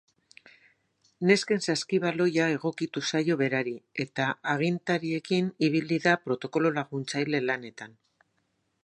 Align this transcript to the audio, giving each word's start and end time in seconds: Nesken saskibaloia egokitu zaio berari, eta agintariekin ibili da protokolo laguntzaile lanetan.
Nesken 1.31 1.59
saskibaloia 1.73 2.47
egokitu 2.53 3.03
zaio 3.11 3.37
berari, 3.43 3.73
eta 4.07 4.27
agintariekin 4.55 5.53
ibili 5.69 6.01
da 6.09 6.17
protokolo 6.25 6.73
laguntzaile 6.81 7.47
lanetan. 7.51 7.95